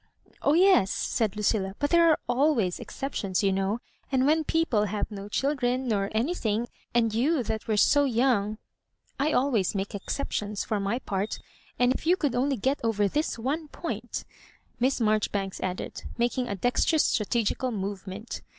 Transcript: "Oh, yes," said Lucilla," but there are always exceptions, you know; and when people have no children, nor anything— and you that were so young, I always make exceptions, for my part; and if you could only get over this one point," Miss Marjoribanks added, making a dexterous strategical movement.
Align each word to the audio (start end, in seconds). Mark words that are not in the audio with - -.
"Oh, 0.41 0.53
yes," 0.55 0.89
said 0.89 1.35
Lucilla," 1.35 1.75
but 1.79 1.91
there 1.91 2.09
are 2.09 2.17
always 2.27 2.79
exceptions, 2.79 3.43
you 3.43 3.53
know; 3.53 3.77
and 4.11 4.25
when 4.25 4.43
people 4.43 4.85
have 4.85 5.11
no 5.11 5.29
children, 5.29 5.87
nor 5.87 6.09
anything— 6.11 6.67
and 6.95 7.13
you 7.13 7.43
that 7.43 7.67
were 7.67 7.77
so 7.77 8.05
young, 8.05 8.57
I 9.19 9.31
always 9.31 9.75
make 9.75 9.93
exceptions, 9.93 10.63
for 10.65 10.79
my 10.79 10.97
part; 10.97 11.37
and 11.77 11.93
if 11.93 12.07
you 12.07 12.17
could 12.17 12.33
only 12.33 12.57
get 12.57 12.79
over 12.83 13.07
this 13.07 13.37
one 13.37 13.67
point," 13.67 14.25
Miss 14.79 14.99
Marjoribanks 14.99 15.59
added, 15.59 16.01
making 16.17 16.47
a 16.47 16.55
dexterous 16.55 17.05
strategical 17.05 17.69
movement. 17.69 18.41